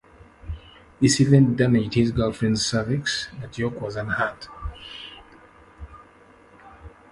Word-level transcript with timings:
This 0.99 1.19
event 1.21 1.57
damaged 1.57 1.93
his 1.93 2.11
girlfriend's 2.11 2.65
cervix, 2.65 3.27
but 3.39 3.55
Yorke 3.59 3.81
was 3.81 3.95
unhurt. 3.95 4.47